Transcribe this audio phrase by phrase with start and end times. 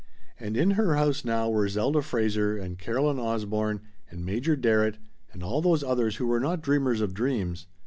[0.39, 4.97] And in her house now were Zelda Fraser and Caroline Osborne and Major Darrett
[5.31, 7.67] and all those others who were not dreamers of dreams.